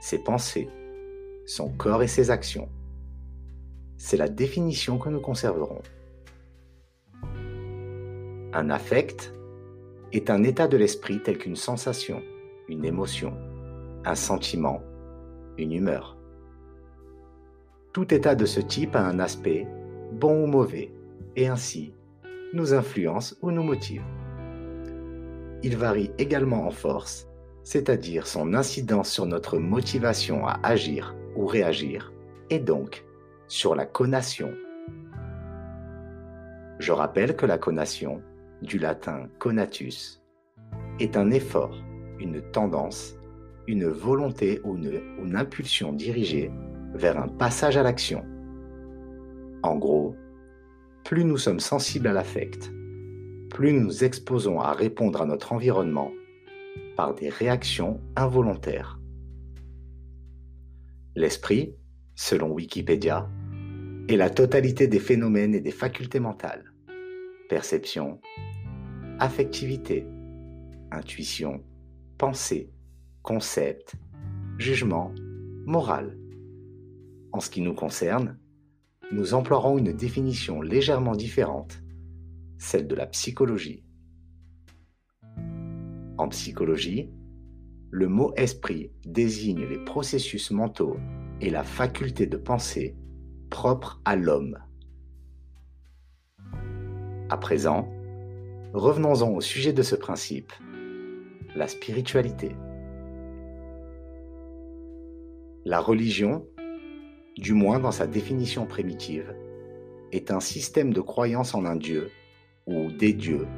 ses 0.00 0.18
pensées, 0.18 0.68
son 1.46 1.68
corps 1.70 2.02
et 2.02 2.08
ses 2.08 2.30
actions. 2.30 2.68
C'est 3.96 4.16
la 4.16 4.28
définition 4.28 4.98
que 4.98 5.08
nous 5.08 5.20
conserverons. 5.20 5.82
Un 8.56 8.70
affect 8.70 9.32
est 10.12 10.30
un 10.30 10.42
état 10.42 10.66
de 10.66 10.76
l'esprit 10.76 11.22
tel 11.22 11.38
qu'une 11.38 11.54
sensation, 11.56 12.22
une 12.68 12.84
émotion, 12.84 13.32
un 14.04 14.14
sentiment, 14.16 14.82
une 15.58 15.72
humeur. 15.72 16.16
Tout 17.92 18.12
état 18.12 18.34
de 18.34 18.46
ce 18.46 18.60
type 18.60 18.96
a 18.96 19.06
un 19.06 19.20
aspect, 19.20 19.68
bon 20.12 20.44
ou 20.44 20.46
mauvais, 20.46 20.90
et 21.36 21.46
ainsi 21.46 21.92
nous 22.52 22.74
influence 22.74 23.36
ou 23.42 23.52
nous 23.52 23.62
motive 23.62 24.02
il 25.66 25.76
varie 25.76 26.12
également 26.18 26.66
en 26.66 26.70
force, 26.70 27.26
c'est-à-dire 27.64 28.28
son 28.28 28.54
incidence 28.54 29.10
sur 29.10 29.26
notre 29.26 29.58
motivation 29.58 30.46
à 30.46 30.60
agir 30.62 31.16
ou 31.34 31.46
réagir, 31.46 32.12
et 32.50 32.60
donc 32.60 33.04
sur 33.48 33.74
la 33.74 33.84
conation. 33.84 34.52
Je 36.78 36.92
rappelle 36.92 37.34
que 37.34 37.46
la 37.46 37.58
conation, 37.58 38.22
du 38.62 38.78
latin 38.78 39.28
conatus, 39.38 40.22
est 40.98 41.16
un 41.16 41.30
effort, 41.30 41.76
une 42.18 42.40
tendance, 42.52 43.14
une 43.66 43.86
volonté 43.86 44.60
ou 44.64 44.76
une, 44.76 45.36
impulsion 45.36 45.92
dirigée 45.92 46.50
vers 46.94 47.18
un 47.18 47.28
passage 47.28 47.76
à 47.76 47.82
l'action. 47.82 48.24
En 49.62 49.76
gros, 49.76 50.14
plus 51.04 51.24
nous 51.24 51.36
sommes 51.36 51.60
sensibles 51.60 52.06
à 52.06 52.12
l'affect, 52.12 52.72
plus 53.50 53.72
nous 53.72 53.82
nous 53.82 54.04
exposons 54.04 54.60
à 54.60 54.72
répondre 54.72 55.22
à 55.22 55.26
notre 55.26 55.52
environnement 55.52 56.10
par 56.96 57.14
des 57.14 57.28
réactions 57.28 58.00
involontaires. 58.16 58.98
L'esprit, 61.14 61.74
selon 62.14 62.52
Wikipédia, 62.52 63.28
est 64.08 64.16
la 64.16 64.30
totalité 64.30 64.86
des 64.86 65.00
phénomènes 65.00 65.54
et 65.54 65.60
des 65.60 65.70
facultés 65.70 66.20
mentales. 66.20 66.72
Perception, 67.48 68.20
affectivité, 69.18 70.06
intuition, 70.90 71.62
pensée, 72.18 72.72
concept, 73.22 73.94
jugement, 74.58 75.12
morale. 75.64 76.18
En 77.32 77.40
ce 77.40 77.50
qui 77.50 77.60
nous 77.60 77.74
concerne, 77.74 78.38
nous 79.12 79.34
emploierons 79.34 79.78
une 79.78 79.92
définition 79.92 80.60
légèrement 80.60 81.14
différente 81.14 81.82
celle 82.58 82.88
de 82.88 82.94
la 82.94 83.06
psychologie. 83.06 83.84
En 86.18 86.28
psychologie, 86.28 87.10
le 87.90 88.08
mot 88.08 88.32
esprit 88.36 88.90
désigne 89.04 89.64
les 89.66 89.78
processus 89.78 90.50
mentaux 90.50 90.96
et 91.40 91.50
la 91.50 91.62
faculté 91.62 92.26
de 92.26 92.36
penser 92.36 92.96
propres 93.50 94.00
à 94.04 94.16
l'homme. 94.16 94.58
À 97.28 97.36
présent, 97.38 97.88
revenons-en 98.72 99.30
au 99.32 99.40
sujet 99.40 99.72
de 99.72 99.82
ce 99.82 99.96
principe, 99.96 100.52
la 101.56 101.66
spiritualité. 101.66 102.54
La 105.64 105.80
religion, 105.80 106.46
du 107.36 107.52
moins 107.52 107.80
dans 107.80 107.90
sa 107.90 108.06
définition 108.06 108.64
primitive, 108.64 109.34
est 110.12 110.30
un 110.30 110.38
système 110.38 110.92
de 110.92 111.00
croyance 111.00 111.56
en 111.56 111.64
un 111.64 111.74
dieu 111.74 112.10
ou 112.68 112.92
des 112.92 113.12
dieux, 113.12 113.48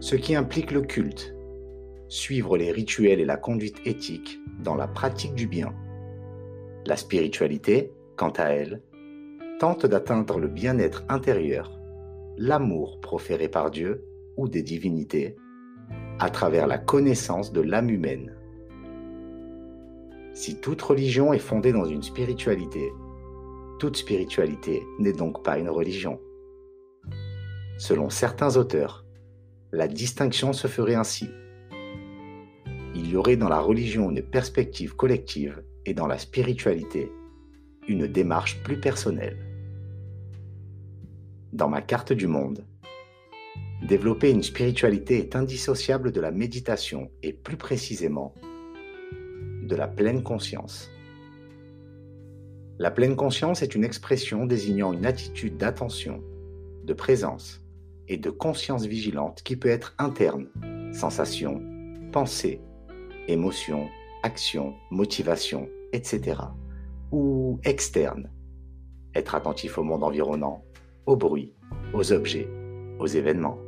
ce 0.00 0.16
qui 0.16 0.34
implique 0.34 0.72
le 0.72 0.82
culte, 0.82 1.36
suivre 2.08 2.56
les 2.56 2.72
rituels 2.72 3.20
et 3.20 3.24
la 3.24 3.36
conduite 3.36 3.80
éthique 3.84 4.40
dans 4.58 4.74
la 4.74 4.88
pratique 4.88 5.36
du 5.36 5.46
bien. 5.46 5.72
La 6.84 6.96
spiritualité, 6.96 7.92
quant 8.16 8.30
à 8.30 8.46
elle, 8.46 8.82
tente 9.60 9.86
d'atteindre 9.86 10.40
le 10.40 10.48
bien-être 10.48 11.04
intérieur, 11.08 11.78
l'amour 12.36 13.00
proféré 13.00 13.48
par 13.48 13.70
Dieu 13.70 14.04
ou 14.36 14.48
des 14.48 14.62
divinités, 14.62 15.36
à 16.18 16.30
travers 16.30 16.66
la 16.66 16.78
connaissance 16.78 17.52
de 17.52 17.60
l'âme 17.60 17.90
humaine. 17.90 18.34
Si 20.32 20.60
toute 20.60 20.82
religion 20.82 21.32
est 21.32 21.38
fondée 21.38 21.72
dans 21.72 21.84
une 21.84 22.02
spiritualité, 22.02 22.92
toute 23.78 23.96
spiritualité 23.96 24.82
n'est 24.98 25.12
donc 25.12 25.44
pas 25.44 25.58
une 25.58 25.68
religion. 25.68 26.20
Selon 27.78 28.10
certains 28.10 28.56
auteurs, 28.56 29.04
la 29.72 29.88
distinction 29.88 30.52
se 30.52 30.68
ferait 30.68 30.94
ainsi. 30.94 31.28
Il 32.94 33.10
y 33.10 33.16
aurait 33.16 33.36
dans 33.36 33.48
la 33.48 33.60
religion 33.60 34.10
une 34.10 34.22
perspective 34.22 34.94
collective 34.94 35.62
et 35.84 35.94
dans 35.94 36.06
la 36.06 36.18
spiritualité 36.18 37.10
une 37.88 38.06
démarche 38.06 38.62
plus 38.62 38.80
personnelle. 38.80 39.53
Dans 41.54 41.68
ma 41.68 41.82
carte 41.82 42.12
du 42.12 42.26
monde, 42.26 42.66
développer 43.80 44.28
une 44.28 44.42
spiritualité 44.42 45.20
est 45.20 45.36
indissociable 45.36 46.10
de 46.10 46.20
la 46.20 46.32
méditation 46.32 47.12
et 47.22 47.32
plus 47.32 47.56
précisément 47.56 48.34
de 49.62 49.76
la 49.76 49.86
pleine 49.86 50.24
conscience. 50.24 50.90
La 52.80 52.90
pleine 52.90 53.14
conscience 53.14 53.62
est 53.62 53.76
une 53.76 53.84
expression 53.84 54.46
désignant 54.46 54.92
une 54.92 55.06
attitude 55.06 55.56
d'attention, 55.56 56.24
de 56.82 56.92
présence 56.92 57.64
et 58.08 58.16
de 58.16 58.30
conscience 58.30 58.84
vigilante 58.86 59.44
qui 59.44 59.54
peut 59.54 59.68
être 59.68 59.94
interne, 59.98 60.48
sensation, 60.92 61.62
pensée, 62.10 62.60
émotion, 63.28 63.88
action, 64.24 64.74
motivation, 64.90 65.68
etc. 65.92 66.36
ou 67.12 67.60
externe, 67.62 68.28
être 69.14 69.36
attentif 69.36 69.78
au 69.78 69.84
monde 69.84 70.02
environnant, 70.02 70.64
au 71.06 71.16
bruit, 71.16 71.52
aux 71.92 72.12
objets, 72.12 72.48
aux 72.98 73.06
événements. 73.06 73.58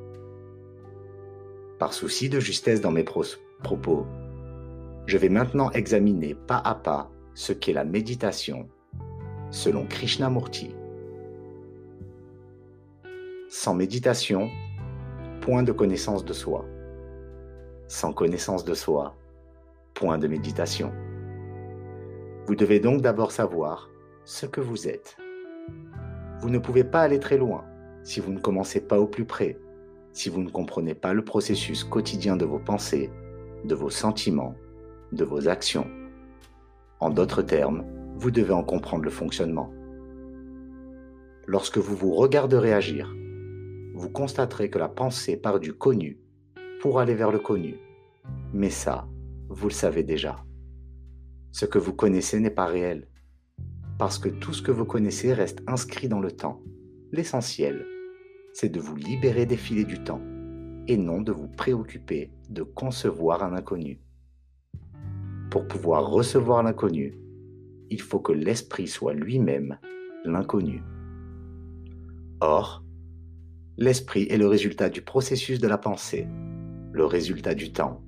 Par 1.79 1.93
souci 1.93 2.29
de 2.29 2.41
justesse 2.41 2.81
dans 2.81 2.91
mes 2.91 3.05
propos, 3.05 4.07
je 5.07 5.19
vais 5.19 5.29
maintenant 5.29 5.71
examiner 5.73 6.35
pas 6.35 6.61
à 6.65 6.75
pas 6.75 7.11
ce 7.35 7.53
qu'est 7.53 7.73
la 7.73 7.85
méditation 7.85 8.69
selon 9.51 9.87
Krishnamurti. 9.87 10.75
Sans 13.49 13.75
méditation, 13.75 14.51
point 15.41 15.63
de 15.63 15.73
connaissance 15.73 16.25
de 16.25 16.33
soi. 16.33 16.65
Sans 17.87 18.13
connaissance 18.13 18.65
de 18.65 18.75
soi, 18.75 19.15
point 19.95 20.19
de 20.19 20.27
méditation. 20.27 20.93
Vous 22.47 22.57
devez 22.57 22.81
donc 22.81 23.03
d'abord 23.03 23.33
savoir 23.33 23.91
ce 24.25 24.47
que 24.47 24.61
vous 24.61 24.89
êtes. 24.89 25.17
Vous 26.41 26.51
ne 26.51 26.59
pouvez 26.59 26.85
pas 26.85 27.03
aller 27.03 27.19
très 27.19 27.39
loin 27.39 27.65
si 28.03 28.21
vous 28.21 28.33
ne 28.33 28.39
commencez 28.39 28.81
pas 28.81 29.01
au 29.01 29.07
plus 29.07 29.25
près, 29.25 29.59
si 30.13 30.29
vous 30.29 30.43
ne 30.43 30.51
comprenez 30.51 30.95
pas 30.95 31.13
le 31.13 31.25
processus 31.25 31.83
quotidien 31.83 32.37
de 32.37 32.45
vos 32.45 32.59
pensées, 32.59 33.11
de 33.65 33.75
vos 33.75 33.91
sentiments, 33.91 34.55
de 35.13 35.25
vos 35.25 35.49
actions. 35.49 35.87
En 37.01 37.11
d'autres 37.11 37.43
termes, 37.43 37.85
vous 38.17 38.31
devez 38.31 38.53
en 38.53 38.65
comprendre 38.65 39.05
le 39.05 39.11
fonctionnement. 39.11 39.73
Lorsque 41.47 41.79
vous 41.79 41.97
vous 41.97 42.15
regarderez 42.15 42.73
agir, 42.73 43.15
vous 43.95 44.11
constaterez 44.11 44.71
que 44.71 44.79
la 44.79 44.89
pensée 44.89 45.37
part 45.37 45.59
du 45.59 45.73
connu 45.73 46.21
pour 46.81 47.01
aller 47.01 47.15
vers 47.15 47.33
le 47.33 47.39
connu. 47.39 47.79
Mais 48.53 48.71
ça, 48.71 49.09
vous 49.49 49.69
le 49.69 49.73
savez 49.73 50.03
déjà. 50.03 50.45
Ce 51.53 51.65
que 51.65 51.79
vous 51.79 51.95
connaissez 51.95 52.39
n'est 52.41 52.51
pas 52.51 52.67
réel, 52.67 53.09
parce 53.99 54.19
que 54.19 54.29
tout 54.29 54.53
ce 54.53 54.63
que 54.63 54.73
vous 54.73 54.85
connaissez 54.85 55.33
reste 55.33 55.63
inscrit 55.67 56.09
dans 56.09 56.21
le 56.21 56.31
temps. 56.31 56.63
L'essentiel, 57.13 57.87
c'est 58.53 58.69
de 58.69 58.81
vous 58.81 58.97
libérer 58.97 59.47
des 59.47 59.57
filets 59.57 59.85
du 59.85 60.03
temps, 60.03 60.21
et 60.87 60.97
non 60.97 61.21
de 61.21 61.33
vous 61.33 61.49
préoccuper 61.49 62.31
de 62.49 62.63
concevoir 62.63 63.43
un 63.43 63.55
inconnu. 63.55 64.01
Pour 65.51 65.67
pouvoir 65.67 66.11
recevoir 66.11 66.63
l'inconnu, 66.63 67.19
il 67.91 68.01
faut 68.01 68.21
que 68.21 68.33
l'esprit 68.33 68.89
soit 68.89 69.15
lui-même 69.15 69.79
l'inconnu. 70.25 70.83
Or, 72.41 72.85
l'esprit 73.79 74.27
est 74.29 74.37
le 74.37 74.49
résultat 74.49 74.89
du 74.91 75.03
processus 75.03 75.59
de 75.61 75.69
la 75.69 75.79
pensée, 75.79 76.27
le 76.93 77.07
résultat 77.07 77.55
du 77.55 77.73
temps. 77.73 78.03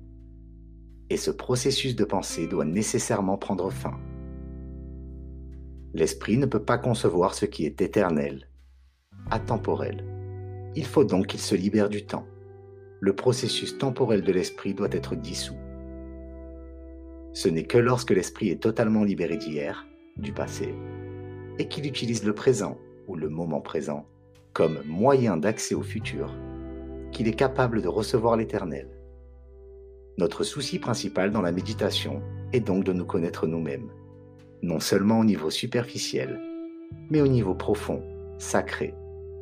Et 1.09 1.17
ce 1.17 1.31
processus 1.31 1.95
de 1.95 2.05
pensée 2.05 2.47
doit 2.47 2.65
nécessairement 2.65 3.37
prendre 3.37 3.71
fin. 3.71 3.99
L'esprit 5.93 6.37
ne 6.37 6.45
peut 6.45 6.63
pas 6.63 6.77
concevoir 6.77 7.33
ce 7.33 7.45
qui 7.45 7.65
est 7.65 7.81
éternel, 7.81 8.47
atemporel. 9.31 10.03
Il 10.75 10.85
faut 10.85 11.03
donc 11.03 11.27
qu'il 11.27 11.39
se 11.39 11.55
libère 11.55 11.89
du 11.89 12.05
temps. 12.05 12.27
Le 12.99 13.15
processus 13.15 13.77
temporel 13.77 14.21
de 14.21 14.31
l'esprit 14.31 14.73
doit 14.73 14.89
être 14.91 15.15
dissous. 15.15 15.57
Ce 17.33 17.49
n'est 17.49 17.63
que 17.63 17.77
lorsque 17.77 18.11
l'esprit 18.11 18.49
est 18.49 18.61
totalement 18.61 19.03
libéré 19.03 19.37
d'hier, 19.37 19.87
du 20.17 20.31
passé, 20.31 20.75
et 21.57 21.67
qu'il 21.67 21.87
utilise 21.87 22.23
le 22.23 22.33
présent 22.33 22.77
ou 23.07 23.15
le 23.15 23.29
moment 23.29 23.61
présent 23.61 24.05
comme 24.53 24.81
moyen 24.85 25.37
d'accès 25.37 25.73
au 25.73 25.81
futur, 25.81 26.35
qu'il 27.11 27.27
est 27.27 27.33
capable 27.33 27.81
de 27.81 27.87
recevoir 27.87 28.35
l'éternel. 28.35 28.89
Notre 30.17 30.43
souci 30.43 30.79
principal 30.79 31.31
dans 31.31 31.41
la 31.41 31.51
méditation 31.51 32.21
est 32.51 32.59
donc 32.59 32.83
de 32.83 32.93
nous 32.93 33.05
connaître 33.05 33.47
nous-mêmes, 33.47 33.89
non 34.61 34.79
seulement 34.79 35.19
au 35.19 35.23
niveau 35.23 35.49
superficiel, 35.49 36.39
mais 37.09 37.21
au 37.21 37.27
niveau 37.27 37.55
profond, 37.55 38.03
sacré, 38.37 38.93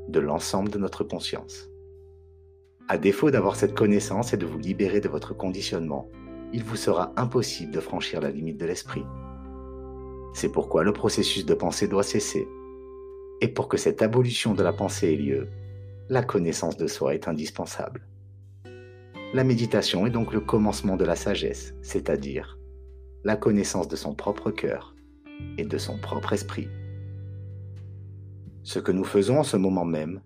de 0.09 0.19
l'ensemble 0.19 0.69
de 0.69 0.77
notre 0.77 1.03
conscience. 1.03 1.69
À 2.87 2.97
défaut 2.97 3.31
d'avoir 3.31 3.55
cette 3.55 3.75
connaissance 3.75 4.33
et 4.33 4.37
de 4.37 4.45
vous 4.45 4.59
libérer 4.59 5.01
de 5.01 5.09
votre 5.09 5.33
conditionnement, 5.35 6.09
il 6.53 6.63
vous 6.63 6.77
sera 6.77 7.11
impossible 7.17 7.73
de 7.73 7.81
franchir 7.81 8.21
la 8.21 8.31
limite 8.31 8.57
de 8.57 8.65
l'esprit. 8.65 9.03
C'est 10.33 10.51
pourquoi 10.51 10.83
le 10.83 10.93
processus 10.93 11.45
de 11.45 11.53
pensée 11.53 11.87
doit 11.87 12.03
cesser. 12.03 12.47
Et 13.41 13.49
pour 13.49 13.67
que 13.67 13.77
cette 13.77 14.01
abolition 14.01 14.53
de 14.53 14.63
la 14.63 14.71
pensée 14.71 15.13
ait 15.13 15.17
lieu, 15.17 15.47
la 16.09 16.23
connaissance 16.23 16.77
de 16.77 16.87
soi 16.87 17.13
est 17.15 17.27
indispensable. 17.27 18.07
La 19.33 19.43
méditation 19.43 20.07
est 20.07 20.11
donc 20.11 20.31
le 20.31 20.39
commencement 20.39 20.95
de 20.95 21.03
la 21.03 21.17
sagesse, 21.17 21.73
c'est-à-dire 21.81 22.57
la 23.25 23.35
connaissance 23.35 23.89
de 23.89 23.97
son 23.97 24.15
propre 24.15 24.51
cœur 24.51 24.95
et 25.57 25.65
de 25.65 25.77
son 25.77 25.97
propre 25.97 26.33
esprit. 26.33 26.67
Ce 28.63 28.79
que 28.79 28.91
nous 28.91 29.03
faisons 29.03 29.39
en 29.39 29.43
ce 29.43 29.57
moment 29.57 29.85
même 29.85 30.21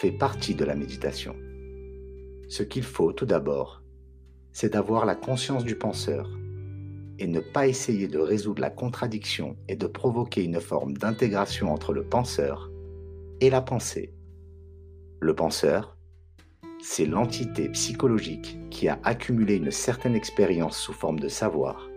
fait 0.00 0.12
partie 0.12 0.54
de 0.54 0.64
la 0.64 0.74
méditation. 0.74 1.36
Ce 2.48 2.62
qu'il 2.62 2.84
faut 2.84 3.12
tout 3.12 3.26
d'abord, 3.26 3.82
c'est 4.52 4.72
d'avoir 4.72 5.04
la 5.04 5.14
conscience 5.14 5.64
du 5.64 5.76
penseur 5.76 6.30
et 7.18 7.26
ne 7.26 7.40
pas 7.40 7.66
essayer 7.66 8.08
de 8.08 8.18
résoudre 8.18 8.60
la 8.60 8.70
contradiction 8.70 9.56
et 9.68 9.76
de 9.76 9.86
provoquer 9.86 10.44
une 10.44 10.60
forme 10.60 10.96
d'intégration 10.96 11.72
entre 11.72 11.92
le 11.92 12.04
penseur 12.04 12.70
et 13.40 13.50
la 13.50 13.62
pensée. 13.62 14.14
Le 15.20 15.34
penseur, 15.34 15.96
c'est 16.82 17.06
l'entité 17.06 17.68
psychologique 17.70 18.58
qui 18.70 18.88
a 18.88 19.00
accumulé 19.02 19.56
une 19.56 19.70
certaine 19.70 20.14
expérience 20.14 20.78
sous 20.78 20.92
forme 20.92 21.18
de 21.18 21.28
savoir. 21.28 21.88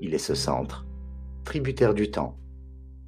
Il 0.00 0.14
est 0.14 0.18
ce 0.18 0.34
centre, 0.34 0.86
tributaire 1.48 1.94
du 1.94 2.10
temps, 2.10 2.36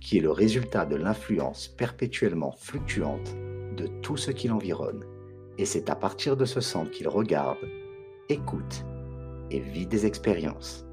qui 0.00 0.16
est 0.16 0.22
le 0.22 0.30
résultat 0.30 0.86
de 0.86 0.96
l'influence 0.96 1.68
perpétuellement 1.68 2.52
fluctuante 2.52 3.36
de 3.76 3.86
tout 4.00 4.16
ce 4.16 4.30
qui 4.30 4.48
l'environne. 4.48 5.04
Et 5.58 5.66
c'est 5.66 5.90
à 5.90 5.94
partir 5.94 6.38
de 6.38 6.46
ce 6.46 6.62
centre 6.62 6.90
qu'il 6.90 7.06
regarde, 7.06 7.58
écoute 8.30 8.86
et 9.50 9.60
vit 9.60 9.86
des 9.86 10.06
expériences. 10.06 10.86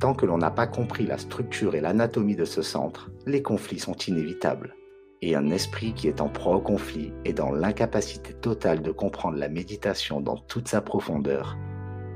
Tant 0.00 0.14
que 0.14 0.24
l'on 0.24 0.38
n'a 0.38 0.50
pas 0.50 0.66
compris 0.66 1.04
la 1.04 1.18
structure 1.18 1.74
et 1.74 1.82
l'anatomie 1.82 2.34
de 2.34 2.46
ce 2.46 2.62
centre, 2.62 3.10
les 3.26 3.42
conflits 3.42 3.78
sont 3.78 3.96
inévitables. 4.08 4.74
Et 5.20 5.36
un 5.36 5.50
esprit 5.50 5.92
qui 5.92 6.08
est 6.08 6.22
en 6.22 6.30
proie 6.30 6.56
au 6.56 6.62
conflit 6.62 7.12
est 7.26 7.34
dans 7.34 7.52
l'incapacité 7.52 8.32
totale 8.32 8.80
de 8.80 8.90
comprendre 8.90 9.36
la 9.36 9.50
méditation 9.50 10.22
dans 10.22 10.38
toute 10.38 10.68
sa 10.68 10.80
profondeur 10.80 11.58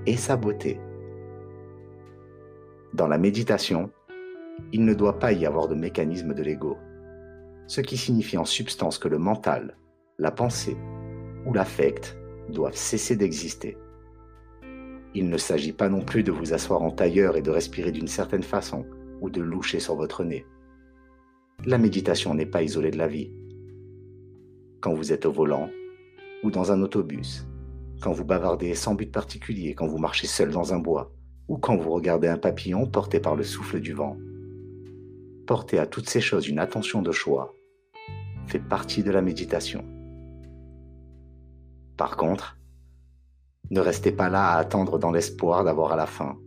et 0.07 0.17
sa 0.17 0.37
beauté. 0.37 0.81
Dans 2.97 3.09
la 3.09 3.19
méditation, 3.19 3.91
il 4.73 4.87
ne 4.87 4.95
doit 4.95 5.19
pas 5.19 5.33
y 5.33 5.45
avoir 5.45 5.69
de 5.69 5.75
mécanisme 5.75 6.33
de 6.33 6.43
l'ego. 6.43 6.79
ce 7.67 7.83
qui 7.83 7.99
signifie 7.99 8.39
en 8.39 8.47
substance 8.47 8.99
que 8.99 9.09
le 9.09 9.19
mental, 9.19 9.77
la 10.19 10.31
pensée 10.31 10.79
ou 11.45 11.53
l'affect 11.53 12.17
doivent 12.49 12.77
cesser 12.77 13.17
d'exister. 13.17 13.77
Il 15.15 15.29
ne 15.29 15.37
s'agit 15.37 15.75
pas 15.75 15.91
non 15.91 16.01
plus 16.01 16.23
de 16.23 16.33
vous 16.33 16.55
asseoir 16.55 16.81
en 16.81 16.91
tailleur 16.91 17.37
et 17.37 17.43
de 17.43 17.51
respirer 17.51 17.93
d'une 17.93 18.07
certaine 18.07 18.45
façon 18.45 18.87
ou 19.21 19.29
de 19.29 19.43
loucher 19.43 19.79
sur 19.79 19.97
votre 19.97 20.25
nez. 20.25 20.47
La 21.67 21.77
méditation 21.77 22.33
n'est 22.33 22.47
pas 22.47 22.63
isolée 22.63 22.93
de 22.93 22.99
la 22.99 23.09
vie. 23.09 23.31
Quand 24.81 24.95
vous 24.95 25.13
êtes 25.13 25.27
au 25.27 25.33
volant 25.33 25.69
ou 26.45 26.51
dans 26.51 26.73
un 26.73 26.81
autobus, 26.81 27.47
quand 28.01 28.13
vous 28.13 28.25
bavardez 28.25 28.75
sans 28.75 28.95
but 28.95 29.13
particulier, 29.13 29.75
quand 29.75 29.87
vous 29.87 29.99
marchez 29.99 30.29
seul 30.29 30.51
dans 30.51 30.73
un 30.73 30.79
bois, 30.79 31.13
ou 31.49 31.59
quand 31.59 31.77
vous 31.77 31.91
regardez 31.91 32.29
un 32.29 32.39
papillon 32.39 32.87
porté 32.87 33.21
par 33.21 33.37
le 33.37 33.45
souffle 33.45 33.81
du 33.81 33.93
vent. 33.93 34.17
Porter 35.47 35.79
à 35.79 35.87
toutes 35.87 36.09
ces 36.09 36.21
choses 36.21 36.49
une 36.49 36.59
attention 36.59 37.03
de 37.03 37.13
choix 37.13 37.55
fait 38.47 38.61
partie 38.61 39.03
de 39.03 39.11
la 39.11 39.23
méditation. 39.23 39.85
Par 41.97 42.17
contre, 42.17 42.59
ne 43.71 43.81
restez 43.81 44.13
pas 44.13 44.29
là 44.29 44.53
à 44.53 44.59
attendre 44.59 44.99
dans 44.99 45.11
l'espoir 45.11 45.65
d'avoir 45.65 45.93
à 45.93 45.97
la 45.97 46.07
fin 46.07 46.39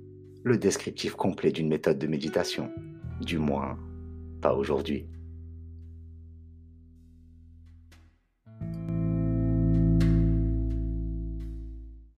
le 0.43 0.57
descriptif 0.57 1.15
complet 1.15 1.51
d'une 1.51 1.67
méthode 1.67 1.99
de 1.99 2.07
méditation. 2.07 2.71
Du 3.19 3.37
moins, 3.37 3.77
pas 4.41 4.53
aujourd'hui. 4.53 5.07